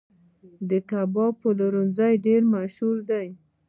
[0.69, 3.27] د کباب پلورنځي ډیر مشهور دي